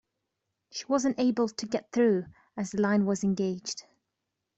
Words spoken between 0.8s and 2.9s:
wasn’t able to get through, as the